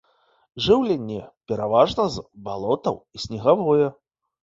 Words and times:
Жыўленне 0.67 1.19
пераважна 1.53 2.09
з 2.17 2.27
балотаў 2.51 3.01
і 3.01 3.17
снегавое. 3.29 3.87